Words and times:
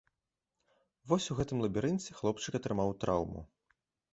Вось 1.11 1.27
у 1.35 1.37
гэтым 1.39 1.57
лабірынце 1.65 2.17
хлопчык 2.21 2.53
атрымаў 2.61 2.89
траўму. 3.05 3.41